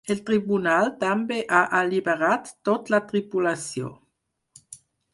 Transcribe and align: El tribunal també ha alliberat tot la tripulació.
El 0.13 0.19
tribunal 0.27 0.89
també 1.03 1.37
ha 1.57 1.61
alliberat 1.81 2.51
tot 2.71 2.93
la 2.97 3.03
tripulació. 3.15 3.97